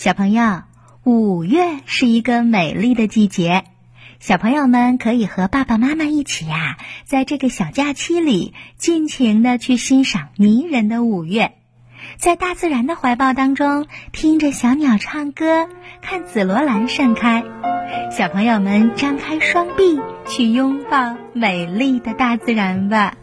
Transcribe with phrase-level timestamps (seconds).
[0.00, 0.62] 小朋友
[1.04, 3.64] 五月是一个美丽的季节。
[4.18, 11.52] 小朋友们可以和爸爸妈妈一起呀在这个小假期里尽情的去欣赏迷人的五月。
[12.16, 15.68] 在大自然的怀抱当中听着小鸟唱歌
[16.00, 17.44] 看紫罗兰盛开。
[18.10, 23.18] 小朋友们张开双臂去拥抱美丽的大自然吧。